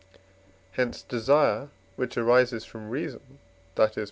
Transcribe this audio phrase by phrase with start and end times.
[0.71, 3.37] Hence desire, which arises from reason,
[3.75, 3.99] that is (III.